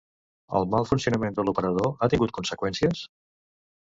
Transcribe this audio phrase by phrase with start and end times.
[0.59, 3.05] El mal funcionament de l'operador ha tingut conseqüències?